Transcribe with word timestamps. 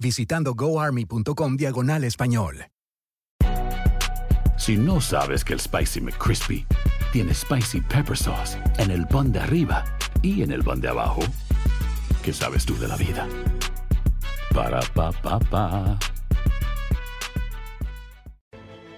visitando 0.00 0.54
goarmy.com 0.54 1.56
diagonal 1.56 2.04
español. 2.04 2.66
Si 4.56 4.76
no 4.76 5.00
sabes 5.00 5.42
que 5.42 5.54
el 5.54 5.60
Spicy 5.60 6.00
McCrispy 6.00 6.66
tiene 7.12 7.32
Spicy 7.32 7.80
Pepper 7.80 8.16
Sauce 8.16 8.58
en 8.78 8.90
el 8.90 9.06
pan 9.06 9.32
de 9.32 9.40
arriba 9.40 9.84
y 10.22 10.42
en 10.42 10.50
el 10.52 10.62
pan 10.62 10.80
de 10.80 10.88
abajo, 10.88 11.22
¿qué 12.22 12.32
sabes 12.32 12.66
tú 12.66 12.76
de 12.78 12.86
la 12.86 12.96
vida? 12.96 13.26
Para, 14.54 14.80
pa, 14.94 15.12
pa, 15.12 15.38
pa. 15.38 15.98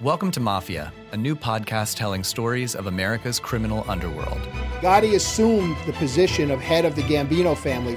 Welcome 0.00 0.32
to 0.32 0.40
Mafia, 0.40 0.92
a 1.12 1.16
new 1.16 1.36
podcast 1.36 1.96
telling 1.96 2.24
stories 2.24 2.74
of 2.74 2.88
America's 2.88 3.38
criminal 3.38 3.84
underworld. 3.88 4.40
Gotti 4.80 5.14
assumed 5.14 5.76
the 5.86 5.92
position 5.92 6.50
of 6.50 6.60
head 6.60 6.84
of 6.84 6.96
the 6.96 7.02
Gambino 7.02 7.56
family. 7.56 7.94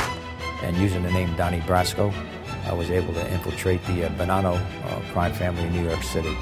And 0.61 0.78
using 0.78 1.02
the 1.02 1.11
name 1.11 1.36
Donnie 1.36 1.61
Brasco, 1.61 2.14
I 2.66 2.73
was 2.73 2.89
able 2.89 3.13
to 3.13 3.31
infiltrate 3.31 3.83
the 3.85 4.05
uh, 4.05 4.09
Bonanno 4.09 4.55
uh, 4.55 4.99
crime 5.11 5.33
family 5.33 5.63
in 5.63 5.73
New 5.73 5.88
York 5.88 6.03
City. 6.03 6.33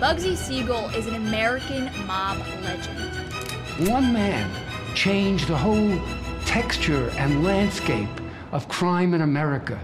Bugsy 0.00 0.36
Siegel 0.36 0.88
is 0.90 1.06
an 1.06 1.14
American 1.14 1.90
mob 2.06 2.38
legend. 2.62 3.88
One 3.88 4.12
man 4.12 4.50
changed 4.94 5.48
the 5.48 5.56
whole 5.56 5.98
texture 6.46 7.10
and 7.18 7.44
landscape 7.44 8.08
of 8.52 8.68
crime 8.68 9.14
in 9.14 9.22
America. 9.22 9.78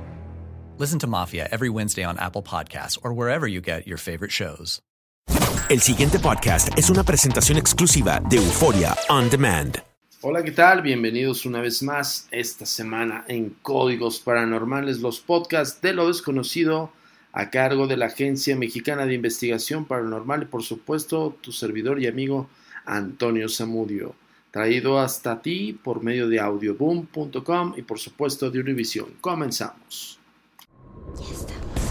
Listen 0.78 0.98
to 1.00 1.06
Mafia 1.06 1.48
every 1.52 1.68
Wednesday 1.68 2.04
on 2.04 2.18
Apple 2.18 2.42
Podcasts 2.42 2.98
or 3.02 3.12
wherever 3.12 3.46
you 3.46 3.60
get 3.60 3.86
your 3.86 3.98
favorite 3.98 4.32
shows. 4.32 4.80
El 5.70 5.80
siguiente 5.80 6.18
podcast 6.18 6.68
es 6.76 6.90
una 6.90 7.04
presentación 7.04 7.56
exclusiva 7.56 8.20
de 8.28 8.36
Euforia 8.36 8.94
On 9.08 9.28
Demand. 9.30 9.93
Hola, 10.26 10.42
¿qué 10.42 10.52
tal? 10.52 10.80
Bienvenidos 10.80 11.44
una 11.44 11.60
vez 11.60 11.82
más 11.82 12.28
esta 12.30 12.64
semana 12.64 13.26
en 13.28 13.50
Códigos 13.60 14.20
Paranormales, 14.20 15.00
los 15.00 15.20
podcasts 15.20 15.82
de 15.82 15.92
lo 15.92 16.08
desconocido 16.08 16.90
a 17.34 17.50
cargo 17.50 17.86
de 17.86 17.98
la 17.98 18.06
Agencia 18.06 18.56
Mexicana 18.56 19.04
de 19.04 19.12
Investigación 19.12 19.84
Paranormal 19.84 20.44
y 20.44 20.46
por 20.46 20.62
supuesto 20.62 21.36
tu 21.42 21.52
servidor 21.52 22.00
y 22.00 22.06
amigo 22.06 22.48
Antonio 22.86 23.50
Zamudio, 23.50 24.14
traído 24.50 24.98
hasta 24.98 25.42
ti 25.42 25.74
por 25.74 26.02
medio 26.02 26.26
de 26.26 26.40
audioboom.com 26.40 27.74
y 27.76 27.82
por 27.82 27.98
supuesto 27.98 28.50
de 28.50 28.60
Univision. 28.60 29.10
Comenzamos. 29.20 30.18
Ya 31.18 31.34
estamos 31.34 31.83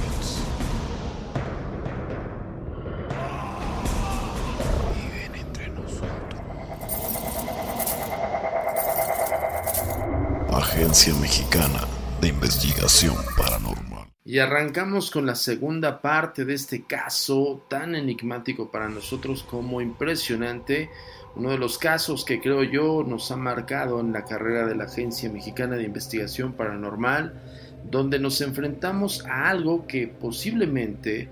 Agencia 10.94 11.20
Mexicana 11.20 11.88
de 12.22 12.28
Investigación 12.28 13.16
Paranormal. 13.36 14.06
Y 14.24 14.38
arrancamos 14.38 15.10
con 15.10 15.26
la 15.26 15.34
segunda 15.34 16.04
parte 16.04 16.46
de 16.46 16.54
este 16.54 16.84
caso 16.84 17.66
tan 17.68 17.96
enigmático 17.96 18.70
para 18.70 18.88
nosotros 18.90 19.42
como 19.42 19.82
impresionante. 19.82 20.92
Uno 21.36 21.50
de 21.50 21.58
los 21.58 21.80
casos 21.80 22.24
que 22.24 22.40
creo 22.40 22.62
yo 22.62 23.04
nos 23.04 23.32
ha 23.32 23.38
marcado 23.38 24.02
en 24.02 24.14
la 24.14 24.24
carrera 24.24 24.68
de 24.68 24.76
la 24.76 24.84
Agencia 24.84 25.32
Mexicana 25.32 25.78
de 25.78 25.86
Investigación 25.86 26.54
Paranormal, 26.54 27.42
donde 27.90 28.20
nos 28.20 28.40
enfrentamos 28.42 29.26
a 29.26 29.50
algo 29.50 29.88
que 29.88 30.08
posiblemente 30.08 31.28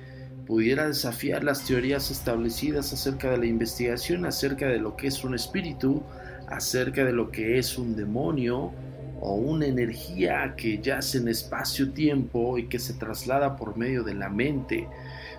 pudiera 0.48 0.88
desafiar 0.88 1.44
las 1.44 1.66
teorías 1.66 2.10
establecidas 2.10 2.92
acerca 2.94 3.30
de 3.30 3.38
la 3.38 3.46
investigación, 3.46 4.26
acerca 4.26 4.66
de 4.66 4.80
lo 4.80 4.96
que 4.96 5.06
es 5.06 5.24
un 5.24 5.36
espíritu, 5.36 6.02
acerca 6.48 7.06
de 7.06 7.14
lo 7.14 7.30
que 7.30 7.60
es 7.60 7.78
un 7.78 7.96
demonio 7.96 8.74
o 9.22 9.36
una 9.36 9.68
energía 9.68 10.56
que 10.58 10.80
yace 10.80 11.20
en 11.20 11.30
espacio-tiempo 11.30 12.58
y 12.58 12.68
que 12.68 12.80
se 12.80 12.96
traslada 12.96 13.56
por 13.56 13.78
medio 13.78 14.04
de 14.04 14.16
la 14.16 14.30
mente. 14.30 14.88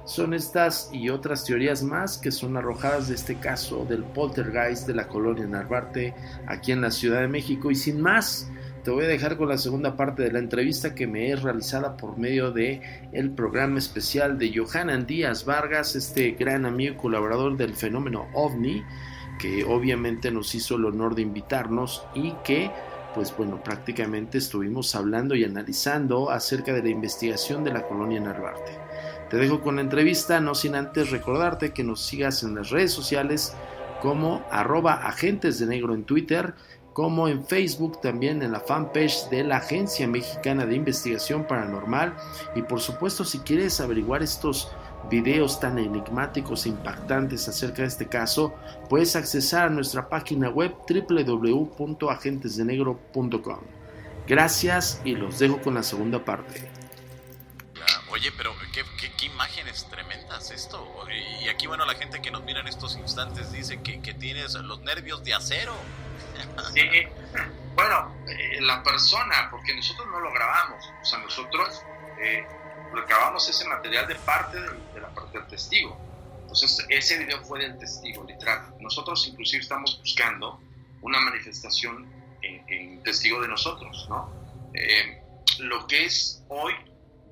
Son 0.05 0.35
estas 0.35 0.89
y 0.93 1.11
otras 1.11 1.45
teorías 1.45 1.83
más 1.83 2.17
que 2.17 2.31
son 2.31 2.57
arrojadas 2.57 3.09
de 3.09 3.15
este 3.15 3.37
caso 3.37 3.85
del 3.85 4.05
poltergeist 4.05 4.87
de 4.87 4.95
la 4.95 5.09
colonia 5.09 5.47
Narvarte 5.47 6.15
aquí 6.47 6.73
en 6.73 6.81
la 6.81 6.91
Ciudad 6.91 7.21
de 7.21 7.29
México 7.29 7.71
y 7.71 7.75
sin 7.75 8.01
más 8.01 8.51
te 8.85 8.91
voy 8.91 9.05
a 9.05 9.09
dejar 9.09 9.37
con 9.37 9.49
la 9.49 9.59
segunda 9.59 9.97
parte 9.97 10.25
de 10.25 10.33
la 10.33 10.41
entrevista 10.41 10.93
que 10.93 11.07
me 11.07 11.31
es 11.31 11.43
realizada 11.43 11.97
por 11.97 12.19
medio 12.19 12.51
de 12.51 12.81
el 13.13 13.31
programa 13.31 13.79
especial 13.79 14.39
de 14.39 14.53
Johanan 14.57 15.07
Díaz 15.07 15.45
Vargas, 15.45 15.95
este 15.95 16.33
gran 16.33 16.67
amigo 16.67 16.95
y 16.95 16.97
colaborador 16.97 17.57
del 17.57 17.75
fenómeno 17.75 18.27
OVNI, 18.35 18.83
que 19.39 19.63
obviamente 19.63 20.33
nos 20.33 20.53
hizo 20.57 20.75
el 20.75 20.87
honor 20.87 21.15
de 21.15 21.23
invitarnos 21.23 22.05
y 22.15 22.33
que 22.45 22.73
pues 23.15 23.35
bueno, 23.37 23.63
prácticamente 23.63 24.39
estuvimos 24.39 24.95
hablando 24.95 25.35
y 25.35 25.45
analizando 25.45 26.31
acerca 26.31 26.73
de 26.73 26.83
la 26.83 26.89
investigación 26.89 27.65
de 27.65 27.73
la 27.73 27.87
colonia 27.87 28.21
Narvarte. 28.21 28.73
Te 29.31 29.37
dejo 29.37 29.61
con 29.61 29.77
la 29.77 29.83
entrevista, 29.83 30.41
no 30.41 30.55
sin 30.55 30.75
antes 30.75 31.11
recordarte 31.11 31.73
que 31.73 31.85
nos 31.85 32.05
sigas 32.05 32.43
en 32.43 32.55
las 32.55 32.71
redes 32.71 32.93
sociales 32.93 33.55
como 34.03 34.45
arroba 34.51 34.95
agentes 34.95 35.59
de 35.59 35.67
negro 35.67 35.95
en 35.95 36.05
Twitter, 36.05 36.55
como 36.93 37.29
en 37.29 37.45
Facebook 37.45 38.01
también 38.01 38.43
en 38.43 38.53
la 38.53 38.61
fanpage 38.61 39.29
de 39.31 39.45
la 39.45 39.59
Agencia 39.59 40.07
Mexicana 40.07 40.67
de 40.67 40.77
Investigación 40.77 41.47
Paranormal 41.47 42.15
y 42.55 42.63
por 42.63 42.81
supuesto 42.81 43.25
si 43.25 43.39
quieres 43.39 43.81
averiguar 43.81 44.23
estos 44.23 44.71
videos 45.11 45.61
tan 45.61 45.79
enigmáticos 45.79 46.67
e 46.67 46.71
impactantes 46.71 47.49
acerca 47.49 47.83
de 47.83 47.89
este 47.89 48.09
caso, 48.09 48.55
puedes 48.89 49.15
accesar 49.17 49.67
a 49.67 49.71
nuestra 49.71 50.09
página 50.09 50.49
web 50.49 50.75
www.agentesdenegro.com. 50.89 53.61
Gracias 54.27 55.01
y 55.05 55.15
los 55.15 55.39
dejo 55.39 55.61
con 55.61 55.75
la 55.75 55.83
segunda 55.83 56.25
parte. 56.25 56.71
Oye, 58.11 58.31
pero 58.37 58.53
¿qué, 58.73 58.83
qué, 59.01 59.11
qué, 59.17 59.27
imágenes 59.27 59.87
tremendas 59.91 60.51
esto. 60.51 60.87
Y 61.43 61.49
aquí, 61.49 61.67
bueno, 61.67 61.85
la 61.87 61.95
gente 61.95 62.21
que 62.21 62.31
nos 62.31 62.45
mira 62.45 62.61
en 62.61 62.69
estos 62.69 62.97
instantes 62.97 63.51
dice 63.53 63.83
que, 63.83 64.01
que 64.01 64.15
tienes 64.15 64.55
los 64.55 64.81
nervios 64.83 65.25
de 65.25 65.35
acero. 65.35 65.75
Sí, 66.75 66.83
bueno, 67.75 68.15
eh, 68.29 68.61
la 68.61 68.83
persona, 68.83 69.49
porque 69.51 69.75
nosotros 69.75 70.07
no 70.09 70.21
lo 70.21 70.33
grabamos, 70.33 70.85
o 71.01 71.05
sea, 71.05 71.19
nosotros 71.21 71.83
eh, 72.23 72.47
grabamos 72.93 73.49
ese 73.49 73.67
material 73.67 74.07
de 74.07 74.15
parte 74.17 74.61
de, 74.61 74.69
de 74.95 75.01
la 75.01 75.09
parte 75.09 75.39
del 75.39 75.47
testigo. 75.49 75.99
Entonces, 76.43 76.85
ese 76.89 77.19
video 77.19 77.43
fue 77.45 77.61
del 77.61 77.79
testigo, 77.79 78.25
literal. 78.25 78.75
Nosotros 78.81 79.27
inclusive 79.27 79.63
estamos 79.63 79.99
buscando 80.01 80.61
una 81.01 81.21
manifestación 81.21 82.11
en, 82.43 82.65
en 82.69 83.03
testigo 83.03 83.41
de 83.41 83.49
nosotros, 83.49 84.07
¿no? 84.09 84.31
Eh, 84.75 85.23
lo 85.61 85.87
que 85.87 86.05
es 86.05 86.45
hoy 86.49 86.75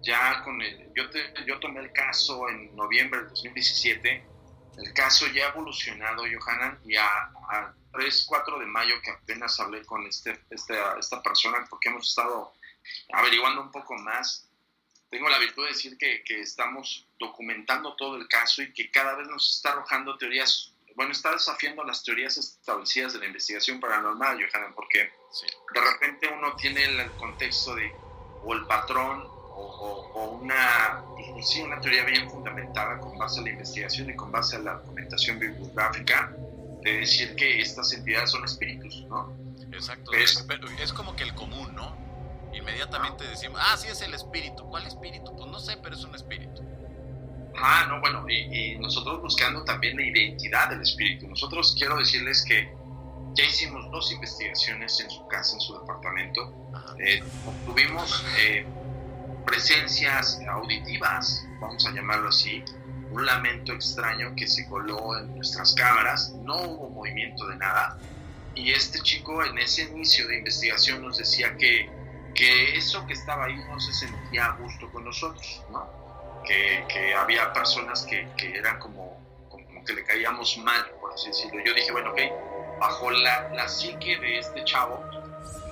ya 0.02 0.42
con 0.42 0.60
el, 0.62 0.90
yo, 0.94 1.04
yo 1.46 1.58
tomé 1.60 1.80
el 1.80 1.92
caso 1.92 2.48
en 2.48 2.74
noviembre 2.74 3.20
del 3.20 3.28
2017, 3.30 4.24
el 4.78 4.92
caso 4.94 5.26
ya 5.28 5.46
ha 5.46 5.48
evolucionado, 5.50 6.22
Johanan, 6.22 6.78
y 6.84 6.96
a, 6.96 7.06
a 7.06 7.74
3, 7.92 8.24
4 8.28 8.58
de 8.58 8.66
mayo 8.66 8.94
que 9.02 9.10
apenas 9.10 9.58
hablé 9.60 9.84
con 9.84 10.06
este, 10.06 10.40
este, 10.50 10.74
esta 10.98 11.22
persona 11.22 11.66
porque 11.68 11.88
hemos 11.88 12.08
estado 12.08 12.52
averiguando 13.12 13.62
un 13.62 13.70
poco 13.70 13.94
más, 13.96 14.49
tengo 15.10 15.28
la 15.28 15.38
virtud 15.38 15.64
de 15.64 15.70
decir 15.70 15.98
que, 15.98 16.22
que, 16.24 16.40
estamos 16.40 17.06
documentando 17.18 17.94
todo 17.96 18.16
el 18.16 18.28
caso 18.28 18.62
y 18.62 18.72
que 18.72 18.90
cada 18.90 19.14
vez 19.16 19.28
nos 19.28 19.56
está 19.56 19.72
arrojando 19.72 20.16
teorías, 20.16 20.72
bueno, 20.94 21.12
está 21.12 21.32
desafiando 21.32 21.82
las 21.84 22.04
teorías 22.04 22.36
establecidas 22.36 23.14
de 23.14 23.18
la 23.18 23.26
investigación 23.26 23.80
paranormal, 23.80 24.38
Johanan, 24.38 24.72
porque 24.74 25.12
de 25.74 25.80
repente 25.80 26.28
uno 26.28 26.54
tiene 26.56 26.84
el 26.84 27.10
contexto 27.12 27.74
de 27.74 27.92
o 28.42 28.54
el 28.54 28.66
patrón 28.66 29.26
o, 29.62 30.38
una, 30.40 31.02
sí, 31.42 31.60
una 31.60 31.78
teoría 31.80 32.04
bien 32.04 32.30
fundamentada 32.30 32.98
con 32.98 33.18
base 33.18 33.40
a 33.40 33.42
la 33.42 33.50
investigación 33.50 34.08
y 34.08 34.16
con 34.16 34.32
base 34.32 34.56
a 34.56 34.60
la 34.60 34.74
documentación 34.74 35.38
bibliográfica 35.38 36.34
de 36.82 37.00
decir 37.00 37.34
que 37.36 37.60
estas 37.60 37.92
entidades 37.92 38.30
son 38.30 38.44
espíritus, 38.44 39.02
¿no? 39.02 39.36
Exacto, 39.72 40.12
es, 40.12 40.46
es 40.80 40.92
como 40.94 41.14
que 41.14 41.24
el 41.24 41.34
común, 41.34 41.74
¿no? 41.74 42.09
Inmediatamente 42.70 43.26
decimos, 43.26 43.60
ah, 43.62 43.76
sí 43.76 43.88
es 43.88 44.00
el 44.02 44.14
espíritu. 44.14 44.64
¿Cuál 44.68 44.86
espíritu? 44.86 45.34
Pues 45.36 45.50
no 45.50 45.58
sé, 45.58 45.76
pero 45.82 45.94
es 45.94 46.04
un 46.04 46.14
espíritu. 46.14 46.62
Ah, 47.56 47.86
no, 47.88 48.00
bueno, 48.00 48.24
y, 48.28 48.76
nosotros 48.78 49.20
buscando 49.20 49.64
también 49.64 49.96
la 49.96 50.04
identidad 50.04 50.70
del 50.70 50.80
espíritu. 50.80 51.28
Nosotros 51.28 51.74
quiero 51.76 51.98
decirles 51.98 52.44
que 52.46 52.72
ya 53.34 53.44
hicimos 53.44 53.90
dos 53.90 54.10
investigaciones 54.12 55.00
en 55.00 55.10
su 55.10 55.26
casa, 55.26 55.54
en 55.54 55.60
su 55.60 55.78
departamento. 55.78 56.70
Eh, 56.98 57.22
obtuvimos 57.46 58.24
eh, 58.38 58.64
presencias 59.44 60.40
auditivas, 60.48 61.44
vamos 61.60 61.84
a 61.86 61.92
llamarlo 61.92 62.28
así, 62.28 62.62
un 63.10 63.26
lamento 63.26 63.72
extraño 63.72 64.34
que 64.36 64.46
se 64.46 64.68
coló 64.68 65.18
en 65.18 65.34
nuestras 65.34 65.74
cámaras, 65.74 66.32
no 66.42 66.56
hubo 66.62 66.90
movimiento 66.90 67.46
de 67.48 67.56
nada. 67.56 67.98
Y 68.54 68.70
este 68.70 69.00
chico 69.00 69.44
en 69.44 69.58
ese 69.58 69.82
inicio 69.82 70.26
de 70.28 70.38
investigación 70.38 71.02
nos 71.02 71.18
decía 71.18 71.56
que, 71.56 71.90
que 72.34 72.76
eso 72.76 73.06
que 73.06 73.14
estaba 73.14 73.46
ahí 73.46 73.56
no 73.68 73.78
se 73.80 73.92
sentía 73.92 74.46
a 74.46 74.56
gusto 74.56 74.90
con 74.90 75.04
nosotros, 75.04 75.62
¿no? 75.70 75.88
Que, 76.44 76.84
que 76.88 77.14
había 77.14 77.52
personas 77.52 78.06
que, 78.06 78.28
que 78.36 78.56
eran 78.56 78.78
como, 78.78 79.20
como, 79.48 79.84
que 79.84 79.92
le 79.92 80.04
caíamos 80.04 80.58
mal, 80.58 80.84
por 81.00 81.12
así 81.12 81.28
decirlo. 81.28 81.62
Yo 81.64 81.74
dije, 81.74 81.92
bueno, 81.92 82.10
ok, 82.10 82.20
bajo 82.78 83.10
la, 83.10 83.50
la 83.50 83.68
psique 83.68 84.18
de 84.18 84.38
este 84.38 84.64
chavo, 84.64 85.04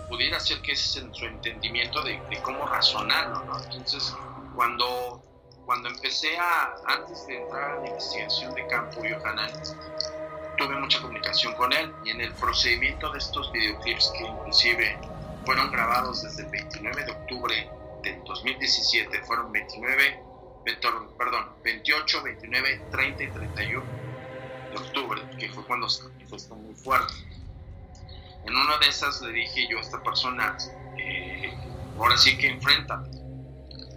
pudiera 0.09 0.39
ser 0.41 0.61
que 0.63 0.73
ese 0.73 1.01
es 1.01 1.07
su 1.17 1.25
entendimiento 1.25 2.03
de, 2.03 2.21
de 2.31 2.43
cómo 2.43 2.67
razonarlo, 2.67 3.45
¿no? 3.45 3.59
Entonces, 3.65 4.15
cuando 4.55 5.23
cuando 5.69 5.91
empecé 5.91 6.35
a, 6.39 6.77
antes 6.87 7.27
de 7.27 7.43
entrar 7.43 7.73
a 7.73 7.81
la 7.81 7.89
investigación 7.89 8.55
de 8.55 8.67
campo 8.69 9.05
Yohanan, 9.05 9.51
tuve 10.57 10.75
mucha 10.81 10.99
comunicación 10.99 11.53
con 11.57 11.71
él 11.75 11.93
y 12.07 12.11
en 12.11 12.23
el 12.23 12.33
procedimiento 12.33 13.13
de 13.13 13.19
estos 13.19 13.53
videoclips 13.53 14.11
que 14.17 14.25
inclusive 14.25 14.99
fueron 15.49 15.71
grabados 15.71 16.25
desde 16.25 16.43
el 16.43 16.51
29 16.51 17.05
de 17.07 17.11
octubre 17.11 17.71
del 18.03 18.23
2017, 18.23 19.23
fueron 19.23 19.51
29, 19.51 20.23
perdón, 21.17 21.55
28, 21.65 22.23
29, 22.23 22.83
30 22.91 23.23
y 23.23 23.27
31 23.29 23.83
de 24.73 24.77
octubre, 24.77 25.23
que 25.39 25.49
fue 25.49 25.65
cuando 25.65 25.89
se 25.89 26.07
manifestó 26.07 26.55
muy 26.55 26.75
fuerte. 26.75 27.15
En 28.45 28.55
una 28.55 28.77
de 28.77 28.89
esas 28.89 29.23
le 29.23 29.33
dije 29.33 29.67
yo 29.71 29.79
a 29.79 29.81
esta 29.81 30.03
persona, 30.03 30.55
eh, 30.99 31.51
ahora 31.97 32.19
sí 32.19 32.37
que 32.37 32.49
enfréntate 32.49 33.09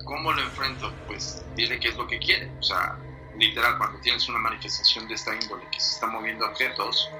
¿Cómo 0.06 0.32
lo 0.32 0.42
enfrento? 0.42 0.94
Pues 1.06 1.44
dile 1.58 1.82
qué 1.82 1.90
es 1.90 1.98
lo 1.98 2.08
que 2.08 2.18
quiere. 2.20 2.50
O 2.60 2.64
sea, 2.64 2.98
literal, 3.38 3.78
cuando 3.78 4.00
tienes 4.00 4.30
una 4.30 4.40
manifestación 4.40 5.06
de 5.10 5.16
esta 5.16 5.36
índole 5.36 5.66
que 5.70 5.82
se 5.82 5.96
está 5.96 6.08
moviendo 6.08 6.46
objetos, 6.46 7.12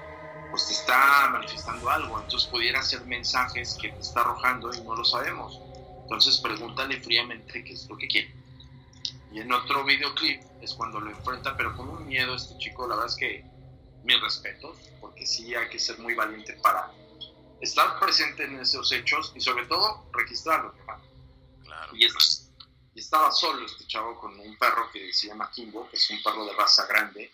pues 0.52 0.68
te 0.68 0.74
está 0.74 1.30
manifestando 1.32 1.90
algo. 1.90 2.20
Entonces 2.20 2.48
pudiera 2.50 2.84
ser 2.84 3.06
mensajes 3.06 3.78
que 3.82 3.90
te 3.90 4.00
está 4.00 4.22
arrojando 4.22 4.72
y 4.74 4.82
no 4.82 4.96
lo 4.96 5.04
sabemos. 5.04 5.60
Entonces 6.04 6.38
pregúntale 6.38 7.02
fríamente 7.02 7.64
qué 7.64 7.74
es 7.74 7.90
lo 7.90 7.98
que 7.98 8.08
quiere. 8.08 8.36
Y 9.32 9.40
en 9.40 9.52
otro 9.52 9.84
videoclip 9.86 10.42
es 10.62 10.74
cuando 10.74 11.00
lo 11.00 11.10
enfrenta, 11.10 11.56
pero 11.56 11.76
con 11.76 11.90
un 11.90 12.06
miedo 12.06 12.36
este 12.36 12.58
chico, 12.58 12.86
la 12.86 12.96
verdad 12.96 13.10
es 13.10 13.16
que 13.16 13.46
mis 14.04 14.22
respetos, 14.22 14.78
porque 15.00 15.26
sí 15.26 15.56
hay 15.56 15.70
que 15.70 15.80
ser 15.80 15.98
muy 16.00 16.14
valiente 16.14 16.54
para 16.62 16.92
estar 17.62 18.00
presente 18.00 18.44
en 18.44 18.60
esos 18.60 18.92
hechos 18.92 19.32
y 19.36 19.42
sobre 19.42 19.66
todo 19.66 20.06
registrarlo. 20.12 20.74
Claro. 21.64 21.96
Y 21.96 22.06
es 22.06 22.42
y 22.94 23.00
estaba 23.00 23.32
solo 23.32 23.66
este 23.66 23.88
chavo 23.88 24.20
con 24.20 24.38
un 24.38 24.58
perro 24.58 24.92
que 24.92 25.14
se 25.14 25.28
llama 25.28 25.50
Kimbo, 25.52 25.90
que 25.90 25.96
es 25.96 26.10
un 26.10 26.22
perro 26.22 26.46
de 26.46 26.54
raza 26.54 26.86
grande, 26.88 27.32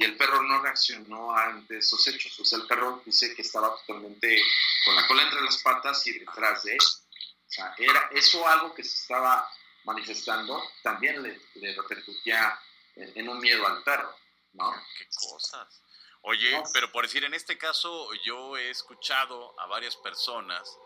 y 0.00 0.04
el 0.04 0.16
perro 0.16 0.42
no 0.42 0.62
reaccionó 0.62 1.36
ante 1.36 1.76
esos 1.76 2.06
hechos. 2.06 2.40
O 2.40 2.44
sea, 2.44 2.58
el 2.58 2.66
perro 2.66 3.02
dice 3.04 3.34
que 3.34 3.42
estaba 3.42 3.76
totalmente 3.76 4.42
con 4.86 4.96
la 4.96 5.06
cola 5.06 5.24
entre 5.24 5.42
las 5.42 5.58
patas 5.58 6.06
y 6.06 6.18
detrás 6.18 6.62
de 6.62 6.72
él. 6.72 6.78
O 6.80 7.52
sea, 7.52 7.74
era 7.76 8.08
eso 8.12 8.48
algo 8.48 8.74
que 8.74 8.82
se 8.82 8.96
estaba 8.96 9.46
manifestando, 9.84 10.62
también 10.82 11.22
le, 11.22 11.38
le 11.56 11.74
repercutía 11.74 12.58
en, 12.96 13.28
un 13.28 13.40
miedo 13.40 13.66
al 13.66 13.82
perro, 13.82 14.16
¿no? 14.54 14.72
Qué 14.96 15.06
cosas. 15.28 15.82
Oye, 16.22 16.62
pero 16.72 16.90
por 16.92 17.04
decir, 17.04 17.24
en 17.24 17.34
este 17.34 17.58
caso 17.58 18.08
yo 18.24 18.56
he 18.56 18.70
escuchado 18.70 19.54
a 19.60 19.66
varias 19.66 19.96
personas 19.96 20.78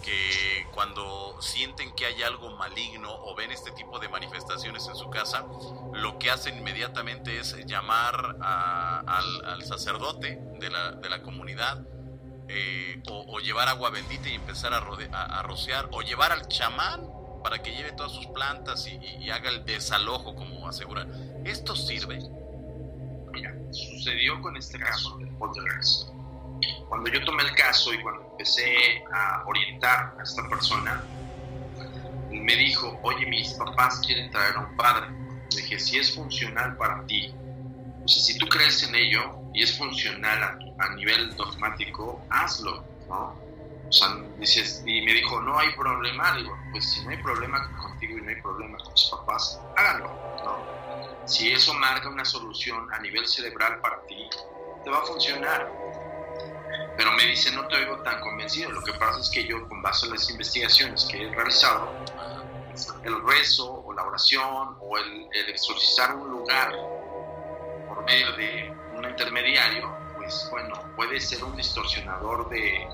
que 0.00 0.66
cuando 0.72 1.40
sienten 1.40 1.92
que 1.92 2.06
hay 2.06 2.22
algo 2.22 2.50
maligno 2.56 3.10
o 3.12 3.34
ven 3.34 3.50
este 3.50 3.70
tipo 3.72 3.98
de 3.98 4.08
manifestaciones 4.08 4.86
en 4.88 4.96
su 4.96 5.10
casa, 5.10 5.46
lo 5.92 6.18
que 6.18 6.30
hacen 6.30 6.58
inmediatamente 6.58 7.38
es 7.38 7.56
llamar 7.66 8.36
al, 8.40 9.62
sacerdote 9.64 10.38
de 10.58 10.70
la, 10.70 10.92
de 10.92 11.08
la 11.08 11.22
comunidad 11.22 11.84
eh, 12.48 13.00
o, 13.08 13.38
llevar 13.38 13.68
agua 13.68 13.90
bendita 13.90 14.28
y 14.28 14.34
empezar 14.34 14.74
a, 14.74 14.80
rociar 15.42 15.88
o 15.92 16.02
llevar 16.02 16.32
al 16.32 16.48
chamán 16.48 17.08
para 17.44 17.62
que 17.62 17.70
lleve 17.70 17.92
todas 17.92 18.12
sus 18.12 18.26
plantas 18.26 18.88
y, 18.88 19.30
haga 19.30 19.50
el 19.50 19.64
desalojo, 19.64 20.34
como 20.34 20.66
aseguran. 20.68 21.42
¿Esto 21.44 21.76
sirve? 21.76 22.18
Mira, 23.32 23.54
sucedió 23.70 24.40
con 24.42 24.56
este 24.56 24.78
caso 24.78 25.16
del 25.18 25.28
poltergeist 25.36 26.10
cuando 26.88 27.10
yo 27.10 27.24
tomé 27.24 27.42
el 27.42 27.54
caso 27.54 27.92
y 27.92 28.02
cuando 28.02 28.22
empecé 28.32 29.04
a 29.12 29.44
orientar 29.46 30.14
a 30.18 30.22
esta 30.22 30.48
persona, 30.48 31.02
me 32.30 32.56
dijo, 32.56 32.98
oye, 33.02 33.26
mis 33.26 33.52
papás 33.54 34.00
quieren 34.04 34.30
traer 34.30 34.56
a 34.56 34.60
un 34.60 34.76
padre. 34.76 35.08
Le 35.50 35.62
dije, 35.62 35.78
si 35.78 35.98
es 35.98 36.14
funcional 36.14 36.76
para 36.76 37.04
ti, 37.06 37.34
o 38.04 38.08
sea, 38.08 38.22
si 38.22 38.38
tú 38.38 38.46
crees 38.48 38.82
en 38.84 38.94
ello 38.94 39.40
y 39.52 39.62
es 39.62 39.76
funcional 39.76 40.58
a, 40.78 40.88
nivel 40.94 41.36
dogmático, 41.36 42.24
hazlo, 42.30 42.84
¿no? 43.08 43.38
O 43.88 43.92
sea, 43.92 44.16
dices, 44.38 44.82
y 44.86 45.02
me 45.02 45.12
dijo, 45.12 45.40
no 45.40 45.58
hay 45.58 45.72
problema. 45.74 46.36
Digo, 46.36 46.56
pues 46.70 46.90
si 46.90 47.04
no 47.04 47.10
hay 47.10 47.16
problema 47.18 47.70
contigo 47.76 48.18
y 48.18 48.22
no 48.22 48.30
hay 48.30 48.40
problema 48.40 48.78
con 48.78 48.94
tus 48.94 49.10
papás, 49.10 49.60
háganlo, 49.76 50.08
¿no? 50.44 51.26
Si 51.26 51.50
eso 51.52 51.74
marca 51.74 52.08
una 52.08 52.24
solución 52.24 52.86
a 52.92 53.00
nivel 53.00 53.26
cerebral 53.26 53.80
para 53.80 54.00
ti, 54.06 54.28
te 54.84 54.90
va 54.90 54.98
a 54.98 55.02
funcionar 55.02 55.70
pero 57.00 57.12
me 57.12 57.24
dice, 57.24 57.50
no 57.52 57.66
te 57.66 57.76
oigo 57.76 57.96
tan 58.02 58.20
convencido. 58.20 58.70
Lo 58.72 58.82
que 58.82 58.92
pasa 58.92 59.20
es 59.20 59.30
que 59.30 59.46
yo, 59.46 59.66
con 59.70 59.80
base 59.80 60.04
a 60.04 60.10
las 60.10 60.28
investigaciones 60.28 61.08
que 61.10 61.22
he 61.22 61.34
realizado, 61.34 61.90
el 63.02 63.26
rezo 63.26 63.82
o 63.86 63.94
la 63.94 64.02
oración 64.04 64.76
o 64.78 64.98
el, 64.98 65.26
exorcizar 65.48 66.14
un 66.14 66.30
lugar 66.30 66.70
por 67.88 68.04
medio 68.04 68.36
de 68.36 68.70
un 68.98 69.08
intermediario, 69.08 69.96
pues 70.18 70.46
bueno, 70.50 70.74
puede 70.94 71.18
ser 71.20 71.42
un 71.42 71.56
distorsionador 71.56 72.50
de, 72.50 72.86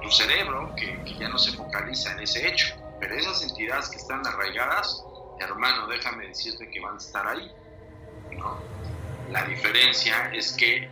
tu 0.00 0.10
cerebro 0.10 0.74
que, 0.74 0.98
ya 1.18 1.28
no 1.28 1.36
se 1.36 1.52
focaliza 1.52 2.12
en 2.12 2.20
ese 2.20 2.48
hecho. 2.48 2.74
Pero 2.98 3.14
esas 3.14 3.42
entidades 3.42 3.90
que 3.90 3.96
están 3.96 4.26
arraigadas, 4.26 5.04
hermano, 5.38 5.86
déjame 5.86 6.28
decirte 6.28 6.70
que 6.70 6.80
van 6.80 6.94
a 6.94 6.96
estar 6.96 7.28
ahí. 7.28 7.52
La 9.30 9.44
diferencia 9.44 10.32
es 10.32 10.54
que 10.54 10.88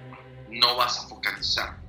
no 0.51 0.77
vas 0.77 0.99
a 0.99 1.09
focalizar 1.09 1.82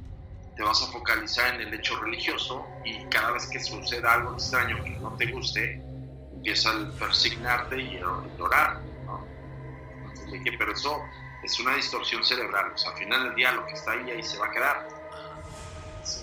te 0.56 0.64
vas 0.64 0.82
a 0.84 0.88
focalizar 0.88 1.56
en 1.56 1.68
el 1.68 1.74
hecho 1.74 2.00
religioso 2.00 2.66
y 2.86 3.04
cada 3.06 3.32
vez 3.32 3.48
que 3.48 3.60
suceda 3.60 4.14
algo 4.14 4.34
extraño 4.34 4.84
que 4.84 4.92
no 4.92 5.16
te 5.16 5.28
guste, 5.28 5.82
empieza 6.34 6.72
a 6.72 6.92
persignarte 7.00 7.82
y 7.82 7.98
a 7.98 8.38
llorar. 8.38 8.82
¿no? 9.06 9.26
pero 10.58 10.74
eso 10.74 11.02
es 11.44 11.60
una 11.60 11.76
distorsión 11.76 12.24
cerebral. 12.24 12.72
O 12.74 12.78
sea, 12.78 12.92
al 12.92 12.98
final 12.98 13.24
del 13.26 13.36
día 13.36 13.52
lo 13.52 13.66
que 13.66 13.74
está 13.74 13.92
ahí 13.92 14.12
ahí 14.12 14.24
se 14.24 14.38
va 14.38 14.48
a 14.48 14.52
quedar. 14.52 14.88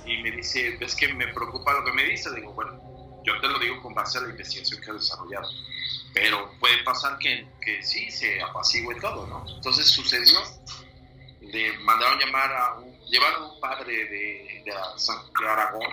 Y 0.04 0.22
me 0.22 0.30
dice, 0.30 0.76
¿ves 0.78 0.94
que 0.94 1.12
me 1.14 1.28
preocupa 1.28 1.72
lo 1.72 1.84
que 1.84 1.92
me 1.92 2.04
dice? 2.04 2.30
Digo, 2.34 2.52
bueno, 2.52 2.80
yo 3.24 3.40
te 3.40 3.48
lo 3.48 3.58
digo 3.58 3.80
con 3.82 3.94
base 3.94 4.18
a 4.18 4.22
la 4.22 4.30
investigación 4.30 4.80
que 4.80 4.90
he 4.90 4.94
desarrollado. 4.94 5.48
Pero 6.12 6.52
puede 6.58 6.82
pasar 6.84 7.18
que, 7.18 7.46
que 7.60 7.82
sí 7.82 8.10
se 8.10 8.42
apacigüe 8.42 8.94
todo, 9.00 9.26
¿no? 9.26 9.44
Entonces 9.56 9.86
sucedió, 9.86 10.38
le 11.40 11.78
mandaron 11.78 12.18
llamar 12.18 12.52
a 12.52 12.78
un 12.78 12.99
llevaron 13.10 13.50
un 13.50 13.60
padre 13.60 14.04
de, 14.04 14.62
de, 14.64 14.72
San, 14.96 15.18
Aragón 15.34 15.90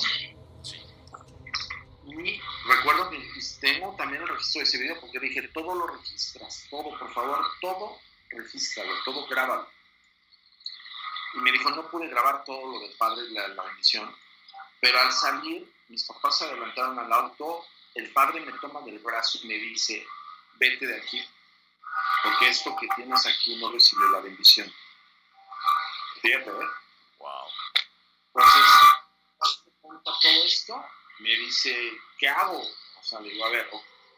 y 2.05 2.29
Y 2.29 2.41
recuerdo 2.67 3.09
que 3.09 3.19
tengo 3.59 3.95
también 3.97 4.21
el 4.21 4.29
registro 4.29 4.59
de 4.59 4.63
ese 4.63 4.77
video 4.77 5.00
porque 5.01 5.19
dije, 5.19 5.47
todo 5.50 5.75
lo 5.75 5.88
registras, 5.88 6.65
todo, 6.69 6.97
por 6.97 7.13
favor, 7.13 7.45
todo 7.59 8.00
regístralo, 8.29 8.93
todo 9.03 9.27
grábalo. 9.27 9.67
Y 11.33 11.39
me 11.39 11.51
dijo, 11.51 11.69
no 11.71 11.89
pude 11.89 12.07
grabar 12.07 12.43
todo 12.45 12.65
lo 12.71 12.79
del 12.79 12.95
padre, 12.97 13.24
la, 13.31 13.50
la 13.50 13.63
bendición, 13.63 14.15
pero 14.79 15.00
al 15.00 15.12
salir, 15.12 15.69
mis 15.89 16.03
papás 16.05 16.38
se 16.38 16.45
adelantaron 16.45 16.97
al 17.00 17.12
auto, 17.12 17.65
el 17.95 18.12
padre 18.13 18.41
me 18.41 18.53
toma 18.59 18.81
del 18.81 19.00
brazo 19.00 19.39
y 19.43 19.47
me 19.47 19.55
dice, 19.55 20.05
vete 20.55 20.88
de 20.88 20.97
aquí, 20.97 21.21
porque 22.24 22.47
esto 22.47 22.75
que 22.79 22.88
tienes 22.95 23.25
aquí 23.25 23.55
no 23.57 23.71
recibió 23.71 24.07
la 24.09 24.21
bendición. 24.21 24.71
Fíjate, 26.21 26.50
¿eh? 26.50 26.87
Wow. 27.19 27.47
Entonces, 29.83 30.03
todo 30.03 30.45
esto, 30.45 30.86
me 31.19 31.29
dice, 31.29 31.75
¿qué 32.19 32.29
hago? 32.29 32.59
O 32.59 33.03
sea, 33.03 33.19
le 33.21 33.29
digo, 33.29 33.45
a 33.45 33.50
ver, 33.50 33.67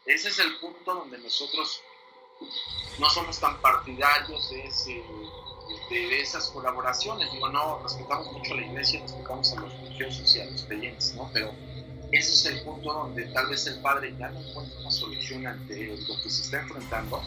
ese 0.06 0.28
es 0.28 0.38
el 0.38 0.56
punto 0.58 0.94
donde 0.94 1.18
nosotros 1.18 1.82
no 2.98 3.10
somos 3.10 3.38
tan 3.38 3.60
partidarios 3.60 4.50
de, 4.50 5.04
de, 5.90 6.20
esas 6.20 6.48
colaboraciones. 6.48 7.30
Digo, 7.32 7.48
no, 7.48 7.82
respetamos 7.82 8.32
mucho 8.32 8.54
a 8.54 8.56
la 8.56 8.66
iglesia, 8.66 9.00
respetamos 9.00 9.52
a 9.52 9.60
los 9.60 9.72
religiosos 9.72 10.36
y 10.36 10.40
a 10.40 10.46
los 10.46 10.64
creyentes, 10.64 11.14
¿no? 11.14 11.30
Pero 11.32 11.52
ese 12.12 12.32
es 12.32 12.44
el 12.46 12.64
punto 12.64 12.92
donde 12.92 13.24
tal 13.26 13.48
vez 13.48 13.66
el 13.66 13.80
padre 13.80 14.14
ya 14.18 14.28
no 14.28 14.40
encuentra 14.40 14.80
una 14.80 14.90
solución 14.90 15.46
ante 15.46 15.96
lo 16.08 16.20
que 16.22 16.30
se 16.30 16.42
está 16.42 16.60
enfrentando 16.60 17.22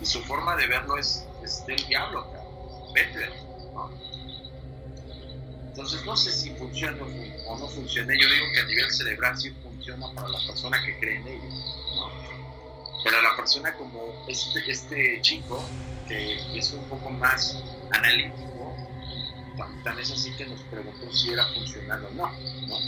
y 0.00 0.06
su 0.06 0.22
forma 0.24 0.56
de 0.56 0.66
verlo 0.66 0.96
es, 0.98 1.24
es 1.42 1.64
del 1.66 1.84
diablo, 1.86 2.26
vete, 2.94 3.28
¿no? 3.72 3.90
Entonces 5.72 6.04
no 6.04 6.14
sé 6.14 6.30
si 6.30 6.50
funciona 6.50 6.98
o 7.46 7.58
no 7.58 7.66
funciona. 7.66 8.12
Yo 8.12 8.28
digo 8.28 8.46
que 8.52 8.60
a 8.60 8.64
nivel 8.66 8.90
cerebral 8.90 9.38
sí 9.38 9.50
funciona 9.62 10.12
para 10.12 10.28
la 10.28 10.38
persona 10.46 10.78
que 10.84 10.98
cree 10.98 11.16
en 11.16 11.28
ello, 11.28 11.48
¿no? 11.96 12.10
Pero 13.02 13.22
la 13.22 13.34
persona 13.34 13.72
como 13.78 14.26
este, 14.28 14.70
este 14.70 15.20
chico, 15.22 15.64
que 16.06 16.58
es 16.58 16.72
un 16.72 16.84
poco 16.90 17.08
más 17.08 17.56
analítico, 17.90 18.76
tan, 19.82 19.98
es 19.98 20.10
así 20.10 20.30
que 20.36 20.44
nos 20.44 20.60
preguntó 20.64 21.10
si 21.10 21.32
era 21.32 21.46
funcional 21.54 22.04
o 22.04 22.10
no, 22.10 22.30
¿no? 22.66 22.78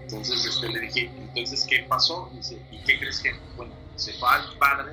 Entonces 0.00 0.44
este, 0.44 0.68
le 0.68 0.80
dije, 0.82 1.10
entonces, 1.18 1.66
¿qué 1.68 1.84
pasó? 1.88 2.30
Dice, 2.32 2.62
¿y 2.70 2.78
qué 2.84 2.96
crees 3.00 3.18
que? 3.18 3.34
Bueno, 3.56 3.72
se 3.96 4.16
va 4.18 4.36
al 4.36 4.56
padre, 4.56 4.92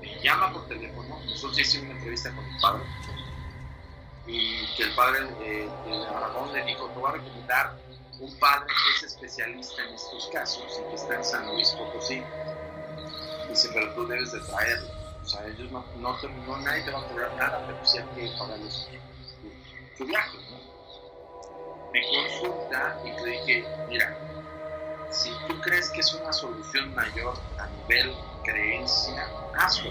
me 0.00 0.20
llama 0.24 0.52
por 0.52 0.66
teléfono, 0.66 1.20
nosotros 1.24 1.56
hicimos 1.60 1.86
una 1.86 1.94
entrevista 1.94 2.34
con 2.34 2.44
el 2.44 2.60
padre, 2.60 2.82
y 4.26 4.66
que 4.76 4.84
el 4.84 4.94
padre 4.94 5.28
eh, 5.40 5.68
de 5.86 6.06
Aragón 6.06 6.52
le 6.52 6.64
dijo, 6.64 6.86
te 6.88 7.00
voy 7.00 7.10
a 7.10 7.12
recomendar 7.12 7.76
un 8.20 8.38
padre 8.38 8.66
que 8.66 9.06
es 9.06 9.12
especialista 9.12 9.82
en 9.82 9.94
estos 9.94 10.30
casos 10.32 10.64
y 10.80 10.88
que 10.90 10.94
está 10.94 11.14
en 11.16 11.24
San 11.24 11.46
Luis 11.48 11.70
Potosí. 11.70 12.22
Dice, 13.48 13.70
pero 13.74 13.92
tú 13.94 14.06
debes 14.06 14.32
de 14.32 14.40
traerlo. 14.40 14.88
O 15.22 15.26
sea, 15.26 15.46
ellos 15.46 15.70
no, 15.70 15.84
no, 15.96 16.16
no 16.46 16.56
nadie 16.58 16.82
te 16.84 16.90
va 16.90 17.00
a 17.00 17.08
cobrar 17.08 17.34
nada, 17.36 17.64
pero 17.66 17.84
sí 17.84 17.98
hay 17.98 18.04
que 18.14 18.38
pagarles 18.38 18.88
tu 19.98 20.06
viaje. 20.06 20.38
¿no? 20.50 21.90
Me 21.92 22.00
consulta 22.08 23.00
y 23.04 23.24
le 23.24 23.30
dije, 23.30 23.68
mira, 23.88 24.16
si 25.10 25.30
tú 25.46 25.60
crees 25.60 25.90
que 25.90 26.00
es 26.00 26.14
una 26.14 26.32
solución 26.32 26.94
mayor 26.94 27.34
a 27.58 27.66
nivel 27.66 28.14
creencia, 28.44 29.28
hazlo. 29.56 29.90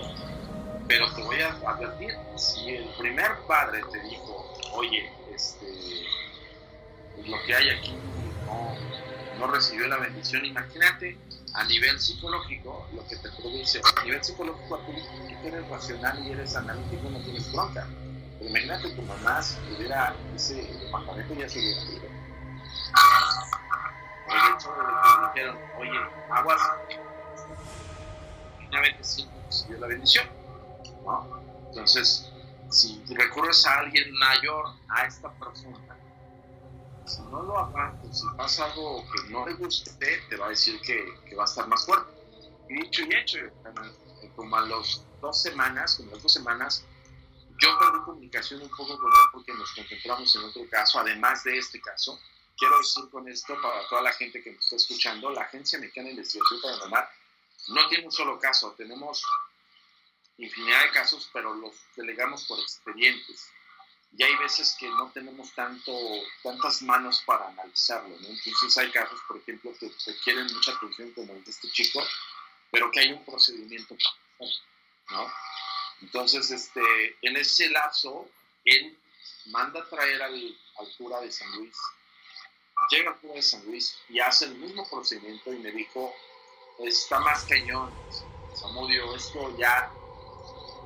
Pero 0.92 1.10
te 1.14 1.24
voy 1.24 1.40
a 1.40 1.52
advertir, 1.66 2.14
si 2.36 2.76
el 2.76 2.84
primer 3.00 3.32
padre 3.48 3.82
te 3.94 4.02
dijo, 4.02 4.54
oye, 4.74 5.10
este, 5.34 5.66
pues 7.16 7.30
lo 7.30 7.42
que 7.44 7.56
hay 7.56 7.70
aquí 7.70 7.96
no, 9.40 9.48
recibió 9.48 9.88
la 9.88 9.96
bendición, 9.96 10.44
imagínate 10.44 11.18
a 11.54 11.64
nivel 11.64 11.98
psicológico 11.98 12.90
lo 12.94 13.08
que 13.08 13.16
te 13.16 13.30
produce. 13.32 13.80
A 13.80 14.04
nivel 14.04 14.22
psicológico, 14.22 14.80
tú, 14.80 15.48
eres 15.48 15.66
racional 15.70 16.28
y 16.28 16.32
eres 16.34 16.58
analítico, 16.58 17.10
no 17.10 17.22
tienes 17.22 17.50
bronca. 17.54 17.88
Pero 18.38 18.50
imagínate 18.50 18.90
tu 18.90 19.02
mamá 19.04 19.42
si 19.42 19.56
tuviera 19.74 20.14
ese 20.36 20.56
departamento 20.56 21.36
ya 21.36 21.48
se 21.48 21.60
hubiera 21.60 21.82
ido. 21.84 22.02
El 24.28 24.56
hecho 24.56 24.70
de 24.72 24.82
que 24.84 25.40
dijeron, 25.40 25.58
oye, 25.80 26.00
aguas, 26.30 26.62
finalmente 28.60 29.04
sí 29.06 29.26
recibió 29.48 29.80
la 29.80 29.88
bendición. 29.88 30.41
Entonces, 31.70 32.32
si 32.70 33.04
recurres 33.10 33.66
a 33.66 33.80
alguien 33.80 34.12
mayor, 34.14 34.66
a 34.90 35.06
esta 35.06 35.32
persona, 35.34 35.78
si 37.06 37.22
no 37.24 37.44
lo 37.44 37.58
aguantas, 37.58 38.20
si 38.20 38.26
pasa 38.38 38.66
algo 38.66 39.04
que 39.12 39.30
no 39.30 39.46
le 39.46 39.54
guste, 39.56 39.92
te 40.30 40.36
va 40.38 40.48
a 40.48 40.50
decir 40.50 40.80
que, 40.82 41.36
va 41.36 41.44
a 41.44 41.46
estar 41.46 41.68
más 41.68 41.86
fuerte. 41.86 42.12
Y 42.70 42.76
dicho 42.76 43.04
y 43.04 43.14
hecho, 43.14 43.40
como 44.36 44.56
a 44.56 44.62
las 44.62 45.04
dos 45.20 45.42
semanas, 45.42 45.96
como 45.96 46.12
las 46.12 46.24
dos 46.24 46.32
semanas, 46.32 46.86
yo 47.58 47.78
perdí 47.78 48.00
comunicación 48.06 48.62
un 48.62 48.70
poco 48.70 48.98
con 48.98 49.08
él 49.08 49.28
porque 49.34 49.54
nos 49.54 49.72
concentramos 49.74 50.36
en 50.36 50.44
otro 50.44 50.64
caso, 50.70 51.00
además 51.00 51.44
de 51.44 51.58
este 51.58 51.82
caso. 51.82 52.20
Quiero 52.58 52.78
decir 52.78 53.10
con 53.10 53.28
esto 53.28 53.56
para 53.62 53.88
toda 53.88 54.02
la 54.04 54.14
gente 54.14 54.42
que 54.42 54.52
me 54.52 54.58
está 54.58 54.76
escuchando, 54.76 55.30
la 55.32 55.42
Agencia 55.42 55.80
Mexicana 55.80 56.08
de 56.08 56.12
Investigación 56.14 56.62
Paranormal 56.62 57.08
no 57.70 57.88
tiene 57.88 58.06
un 58.06 58.12
solo 58.12 58.40
caso, 58.40 58.74
tenemos 58.78 59.24
infinidad 60.46 60.84
de 60.84 60.92
casos, 60.92 61.30
pero 61.34 61.54
los 61.54 61.76
delegamos 61.96 62.46
por 62.46 62.60
expedientes 62.60 63.52
y 64.18 64.24
hay 64.24 64.36
veces 64.38 64.76
que 64.78 64.90
no 64.90 65.10
tenemos 65.12 65.54
tanto, 65.54 65.94
tantas 66.44 66.82
manos 66.82 67.24
para 67.26 67.48
analizarlo. 67.48 68.16
Entonces 68.18 68.78
hay 68.78 68.92
casos, 68.92 69.20
por 69.28 69.38
ejemplo, 69.38 69.74
que 69.80 69.90
requieren 70.06 70.54
mucha 70.54 70.74
atención 70.74 71.12
como 71.12 71.34
el 71.34 71.44
de 71.44 71.52
este 71.52 71.70
chico, 71.72 72.04
pero 72.72 72.92
que 72.92 73.00
hay 73.00 73.12
un 73.14 73.24
procedimiento 73.24 73.96
para 73.96 74.52
¿no? 75.12 75.34
Entonces, 76.02 76.50
este, 76.52 76.82
en 77.22 77.38
ese 77.38 77.70
lapso, 77.70 78.30
él 78.66 78.98
manda 79.48 79.82
a 79.82 79.90
traer 79.90 80.22
al, 80.22 80.58
al 80.80 80.96
cura 80.98 81.22
de 81.22 81.32
San 81.32 81.50
Luis, 81.52 81.76
llega 82.90 83.12
al 83.12 83.20
cura 83.20 83.36
de 83.36 83.42
San 83.42 83.64
Luis 83.66 83.98
y 84.10 84.20
hace 84.20 84.46
el 84.46 84.56
mismo 84.56 84.90
procedimiento 84.90 85.54
y 85.54 85.60
me 85.60 85.72
dijo, 85.72 86.14
está 86.80 87.20
más 87.20 87.44
cañón, 87.44 87.94
Samudio, 88.56 89.16
esto 89.16 89.56
ya, 89.58 89.92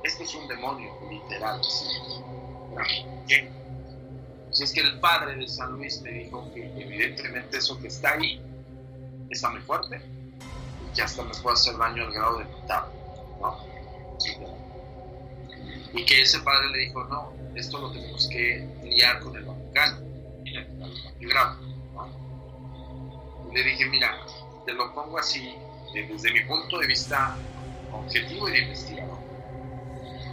esto 0.04 0.22
es 0.22 0.34
un 0.34 0.48
demonio, 0.48 0.92
literal. 1.10 1.60
¿Qué? 3.26 3.50
Pues 4.46 4.60
es 4.60 4.72
que 4.72 4.80
el 4.80 5.00
padre 5.00 5.36
de 5.36 5.48
San 5.48 5.72
Luis 5.72 6.00
me 6.02 6.10
dijo 6.10 6.50
que 6.54 6.64
evidentemente 6.80 7.58
eso 7.58 7.78
que 7.78 7.88
está 7.88 8.12
ahí 8.12 8.40
está 9.30 9.50
muy 9.50 9.60
fuerte 9.60 10.00
y 10.00 10.94
que 10.94 11.02
hasta 11.02 11.22
me 11.24 11.34
puede 11.42 11.54
hacer 11.54 11.76
daño 11.76 12.04
al 12.04 12.12
grado 12.12 12.38
de 12.38 12.44
matar, 12.44 12.88
¿no? 13.40 13.58
Y 15.92 16.04
que 16.04 16.22
ese 16.22 16.40
padre 16.40 16.68
le 16.70 16.78
dijo, 16.78 17.04
no, 17.04 17.32
esto 17.54 17.78
lo 17.78 17.90
tenemos 17.90 18.28
que 18.28 18.66
liar 18.84 19.20
con 19.20 19.36
el 19.36 19.44
Vaticano, 19.44 19.98
el 20.44 21.28
grado, 21.28 21.56
¿no? 21.94 23.50
Y 23.50 23.54
le 23.54 23.62
dije, 23.62 23.86
mira, 23.86 24.16
te 24.64 24.72
lo 24.72 24.94
pongo 24.94 25.18
así, 25.18 25.54
desde 25.92 26.32
mi 26.32 26.40
punto 26.44 26.78
de 26.78 26.86
vista 26.86 27.36
objetivo 27.92 28.48
y 28.48 28.52
de 28.52 28.58
investigador 28.60 29.35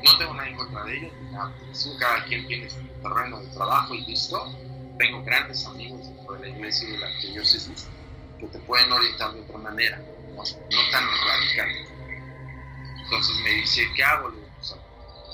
no 0.03 0.17
tengo 0.17 0.33
nada 0.33 0.50
en 0.50 0.55
contra 0.55 0.83
de 0.83 0.98
ellos, 0.98 1.12
cada 2.00 2.25
quien 2.25 2.45
tiene 2.48 2.69
su 2.69 2.81
terreno 3.01 3.39
de 3.39 3.48
trabajo 3.48 3.95
y 3.95 4.05
listo. 4.05 4.53
Tengo 5.00 5.24
grandes 5.24 5.65
amigos 5.65 6.07
dentro 6.07 6.33
de 6.33 6.39
la 6.41 6.48
iglesia 6.50 6.88
y 6.88 6.91
de 6.91 6.98
la 7.00 7.07
diócesis 7.07 7.88
que 8.39 8.48
te 8.48 8.60
pueden 8.60 8.91
orientar 8.91 9.33
de 9.33 9.41
otra 9.41 9.57
manera, 9.57 9.98
no, 9.98 10.43
tan 10.91 11.03
radical. 11.05 11.69
Entonces 13.03 13.36
me 13.43 13.50
dice, 13.51 13.88
¿qué 13.95 14.03
hago? 14.03 14.31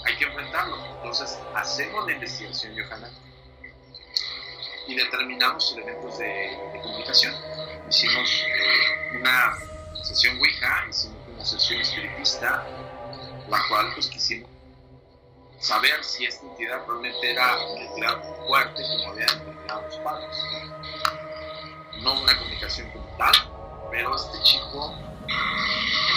hay 0.05 0.15
que 0.15 0.23
enfrentarlo. 0.23 0.77
Entonces 0.97 1.37
hacemos 1.55 2.05
la 2.05 2.13
investigación, 2.13 2.73
Johanna, 2.73 3.09
y 4.87 4.95
determinamos 4.95 5.73
elementos 5.73 6.17
de, 6.17 6.25
de 6.25 6.79
comunicación. 6.81 7.35
Hicimos 7.89 8.45
eh, 8.47 9.17
una 9.19 9.57
sesión 10.03 10.37
Ouija, 10.37 10.85
hicimos 10.89 11.17
una 11.27 11.45
sesión 11.45 11.81
espiritista, 11.81 12.65
la 13.49 13.67
cual 13.67 13.91
pues 13.93 14.07
quisimos 14.07 14.58
saber 15.59 16.03
si 16.03 16.25
esta 16.25 16.45
entidad 16.45 16.85
realmente 16.87 17.31
era 17.31 17.57
una 17.65 17.81
entidad 17.81 18.45
fuerte 18.47 18.81
como 18.81 19.11
habían 19.11 19.39
determinado 19.39 19.81
los 19.81 19.95
padres. 19.97 20.37
No 22.01 22.21
una 22.21 22.37
comunicación 22.37 22.89
como 22.91 23.05
tal, 23.17 23.33
pero 23.91 24.15
este 24.15 24.41
chico 24.43 24.95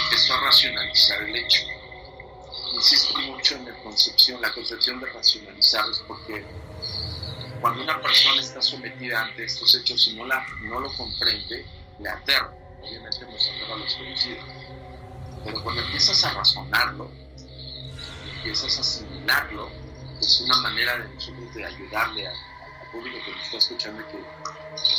empezó 0.05 0.33
a 0.35 0.41
racionalizar 0.41 1.21
el 1.23 1.35
hecho. 1.35 1.61
Insisto 2.73 3.17
mucho 3.19 3.55
en 3.55 3.65
la 3.65 3.83
concepción, 3.83 4.41
la 4.41 4.51
concepción 4.53 4.99
de 4.99 5.07
racionalizar 5.07 5.85
es 5.89 5.99
porque 6.07 6.45
cuando 7.61 7.83
una 7.83 8.01
persona 8.01 8.41
está 8.41 8.61
sometida 8.61 9.21
ante 9.21 9.45
estos 9.45 9.75
hechos 9.75 10.07
y 10.07 10.15
no, 10.15 10.25
la, 10.25 10.45
no 10.63 10.79
lo 10.79 10.91
comprende, 10.95 11.65
le 11.99 12.09
aterra. 12.09 12.53
Obviamente 12.81 13.25
nos 13.25 13.47
aterra 13.47 13.75
a 13.75 13.77
los 13.77 13.93
conocidos. 13.95 14.45
Pero 15.45 15.63
cuando 15.63 15.81
empiezas 15.81 16.23
a 16.25 16.33
razonarlo, 16.33 17.11
empiezas 18.35 18.77
a 18.77 18.83
es 20.19 20.41
una 20.41 20.57
manera 20.57 20.97
de 20.97 21.13
nosotros 21.13 21.53
de 21.53 21.65
ayudarle 21.65 22.27
al 22.27 22.35
público 22.91 23.17
que 23.25 23.31
nos 23.31 23.43
está 23.45 23.57
escuchando 23.57 24.05
que 24.07 24.19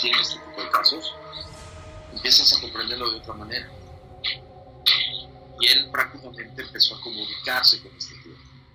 tiene 0.00 0.20
este 0.20 0.38
tipo 0.38 0.62
de 0.62 0.70
casos. 0.70 1.14
empiezas 2.12 2.56
a 2.56 2.60
comprenderlo 2.60 3.10
de 3.10 3.18
otra 3.18 3.34
manera. 3.34 3.68
Y 5.60 5.66
él 5.66 5.90
prácticamente 5.90 6.62
empezó 6.62 6.96
a 6.96 7.00
comunicarse 7.02 7.82
con 7.82 7.94
este 7.96 8.14
tío. 8.22 8.32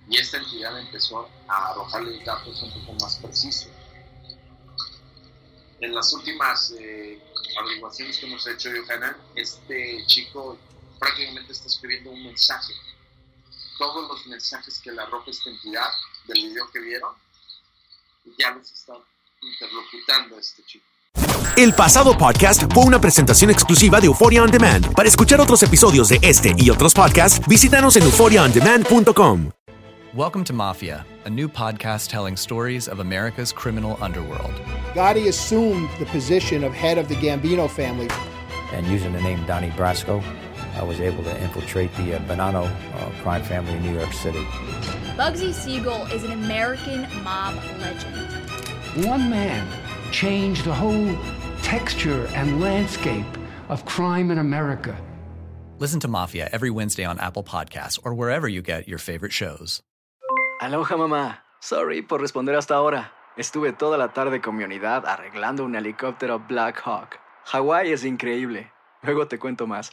Y 0.08 0.18
esta 0.18 0.38
entidad 0.38 0.78
empezó 0.78 1.28
a 1.48 1.70
arrojarle 1.70 2.22
datos 2.24 2.62
un 2.62 2.72
poco 2.72 2.92
más 3.00 3.16
precisos. 3.16 3.70
En 5.80 5.94
las 5.94 6.12
últimas 6.12 6.74
eh, 6.78 7.20
averiguaciones 7.58 8.18
que 8.18 8.26
hemos 8.26 8.46
hecho, 8.46 8.70
Johanna, 8.70 9.16
este 9.34 10.04
chico 10.06 10.58
prácticamente 10.98 11.52
está 11.52 11.66
escribiendo 11.66 12.10
un 12.10 12.24
mensaje. 12.24 12.74
Todos 13.80 14.06
los 14.10 14.26
mensajes 14.26 14.78
que 14.78 14.92
le 14.92 15.00
arroja 15.00 15.30
esta 15.30 15.48
entidad 15.48 15.88
del 16.28 16.50
video 16.50 16.70
que 16.70 16.80
vieron, 16.80 17.14
ya 18.38 18.50
los 18.50 18.70
está 18.70 18.92
interlocutando 19.40 20.38
este 20.38 20.62
chico. 20.66 20.84
El 21.56 21.72
pasado 21.72 22.18
podcast 22.18 22.70
fue 22.74 22.84
una 22.84 23.00
presentación 23.00 23.50
exclusiva 23.50 23.98
de 23.98 24.08
Euphoria 24.08 24.42
On 24.42 24.50
Demand. 24.50 24.94
Para 24.94 25.08
escuchar 25.08 25.40
otros 25.40 25.62
episodios 25.62 26.10
de 26.10 26.18
este 26.20 26.54
y 26.58 26.68
otros 26.68 26.92
podcasts, 26.92 27.40
visítanos 27.48 27.96
en 27.96 28.02
euphoriaondemand.com. 28.02 29.50
Welcome 30.12 30.44
to 30.44 30.52
Mafia, 30.52 31.06
a 31.24 31.30
new 31.30 31.48
podcast 31.48 32.10
telling 32.10 32.36
stories 32.36 32.86
of 32.86 33.00
America's 33.00 33.50
criminal 33.50 33.96
underworld. 34.02 34.52
Gotti 34.94 35.28
assumed 35.28 35.88
the 35.98 36.06
position 36.12 36.64
of 36.64 36.74
head 36.74 36.98
of 36.98 37.08
the 37.08 37.16
Gambino 37.16 37.66
family. 37.66 38.10
And 38.74 38.86
using 38.88 39.14
the 39.14 39.22
name 39.22 39.42
Donnie 39.46 39.70
Brasco, 39.70 40.22
I 40.76 40.82
was 40.82 41.00
able 41.00 41.22
to 41.24 41.42
infiltrate 41.42 41.94
the 41.96 42.14
uh, 42.14 42.18
Bonanno 42.20 42.64
uh, 42.64 43.10
crime 43.22 43.42
family 43.42 43.74
in 43.74 43.82
New 43.82 43.98
York 43.98 44.12
City. 44.12 44.44
Bugsy 45.16 45.52
Siegel 45.52 46.06
is 46.06 46.24
an 46.24 46.32
American 46.32 47.06
mob 47.22 47.54
legend. 47.78 49.06
One 49.06 49.30
man 49.30 49.66
changed 50.12 50.64
the 50.64 50.74
whole 50.74 51.16
texture 51.62 52.26
and 52.34 52.60
landscape 52.60 53.26
of 53.68 53.84
crime 53.84 54.30
in 54.30 54.38
America. 54.38 54.96
Listen 55.78 56.00
to 56.00 56.08
Mafia 56.08 56.48
every 56.52 56.70
Wednesday 56.70 57.04
on 57.04 57.18
Apple 57.20 57.42
Podcasts 57.44 57.98
or 58.04 58.14
wherever 58.14 58.48
you 58.48 58.62
get 58.62 58.88
your 58.88 58.98
favorite 58.98 59.32
shows. 59.32 59.82
Aloha 60.60 60.96
mamá. 60.96 61.38
Sorry 61.60 62.02
por 62.02 62.20
responder 62.20 62.54
hasta 62.56 62.74
ahora. 62.74 63.12
Estuve 63.36 63.72
toda 63.72 63.96
la 63.96 64.08
tarde 64.08 64.40
con 64.40 64.56
mi 64.56 64.64
unidad 64.64 65.06
arreglando 65.06 65.64
un 65.64 65.74
helicóptero 65.74 66.38
Black 66.46 66.80
Hawk. 66.84 67.18
Hawái 67.46 67.92
es 67.92 68.04
increíble. 68.04 68.70
Luego 69.02 69.26
te 69.26 69.38
cuento 69.38 69.66
más. 69.66 69.92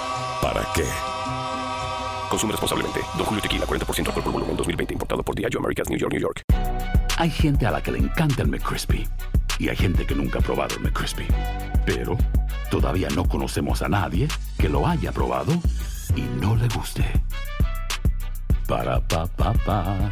¿para 0.41 0.65
qué? 0.73 0.85
Consume 2.29 2.53
responsablemente. 2.53 3.01
Don 3.17 3.25
Julio 3.25 3.41
Tequila, 3.41 3.65
40% 3.65 4.07
alcohol 4.07 4.23
por 4.23 4.33
volumen, 4.33 4.57
2020. 4.57 4.93
Importado 4.93 5.23
por 5.23 5.35
Diageo 5.35 5.59
Americas, 5.59 5.89
New 5.89 5.99
York, 5.99 6.13
New 6.13 6.21
York. 6.21 6.43
Hay 7.17 7.29
gente 7.29 7.65
a 7.65 7.71
la 7.71 7.83
que 7.83 7.91
le 7.91 7.99
encanta 7.99 8.41
el 8.41 8.47
McCrispy 8.47 9.07
y 9.59 9.69
hay 9.69 9.75
gente 9.75 10.05
que 10.05 10.15
nunca 10.15 10.39
ha 10.39 10.41
probado 10.41 10.75
el 10.75 10.81
McCrispy. 10.81 11.27
Pero 11.85 12.17
todavía 12.69 13.09
no 13.09 13.25
conocemos 13.25 13.81
a 13.81 13.89
nadie 13.89 14.27
que 14.57 14.69
lo 14.69 14.87
haya 14.87 15.11
probado 15.11 15.53
y 16.15 16.21
no 16.41 16.55
le 16.55 16.67
guste. 16.69 17.03
Para 18.67 18.99
pa 19.07 19.27
pa 19.27 19.53
pa. 19.53 20.11